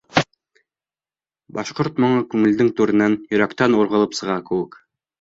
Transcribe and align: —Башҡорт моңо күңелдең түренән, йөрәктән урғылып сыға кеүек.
—Башҡорт 1.59 2.03
моңо 2.05 2.25
күңелдең 2.33 2.75
түренән, 2.81 3.21
йөрәктән 3.31 3.81
урғылып 3.85 4.23
сыға 4.23 4.43
кеүек. 4.53 4.87